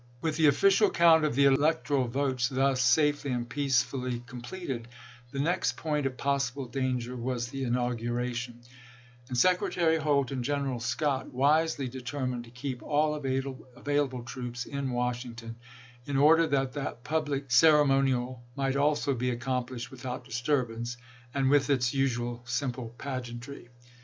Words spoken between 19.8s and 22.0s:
without disturbance, and with its